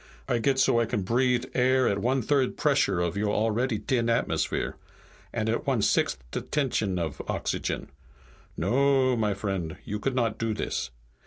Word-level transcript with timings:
I 0.27 0.39
get 0.39 0.57
so 0.57 0.79
I 0.79 0.87
can 0.87 1.03
breathe 1.03 1.45
air 1.53 1.87
at 1.87 1.99
one 1.99 2.23
third 2.23 2.49
the 2.49 2.53
pressure 2.59 3.01
of 3.01 3.15
your 3.15 3.29
already 3.35 3.77
t'in 3.77 4.09
atmosphere. 4.09 4.75
And 5.31 5.47
at 5.47 5.67
one 5.67 5.83
sixt' 5.83 6.23
the 6.31 6.41
tension 6.41 6.97
of 6.97 7.21
oxygen. 7.27 7.87
No, 8.57 9.15
my 9.15 9.35
vriend, 9.35 9.77
you 9.85 9.99
could 9.99 10.15
not 10.15 10.39
do 10.39 10.55
this. 10.55 10.89